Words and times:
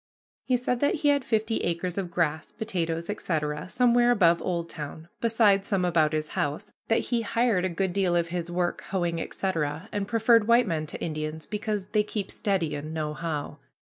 He 0.45 0.57
said 0.57 0.79
that 0.79 0.95
he 1.05 1.09
had 1.09 1.23
fifty 1.23 1.57
acres 1.59 1.95
of 1.95 2.09
grass, 2.09 2.51
potatoes, 2.51 3.07
etc., 3.07 3.69
somewhere 3.69 4.09
above 4.09 4.41
Oldtown, 4.41 5.09
besides 5.19 5.67
some 5.67 5.85
about 5.85 6.11
his 6.11 6.29
house; 6.29 6.73
that 6.87 7.01
he 7.11 7.21
hired 7.21 7.65
a 7.65 7.69
good 7.69 7.93
deal 7.93 8.15
of 8.15 8.29
his 8.29 8.49
work, 8.49 8.81
hoeing, 8.89 9.21
etc., 9.21 9.89
and 9.91 10.07
preferred 10.07 10.47
white 10.47 10.65
men 10.65 10.87
to 10.87 10.99
Indians 10.99 11.45
because 11.45 11.89
"they 11.89 12.01
keep 12.01 12.31
steady 12.31 12.73
and 12.73 12.95
know 12.95 13.13
how." 13.13 13.59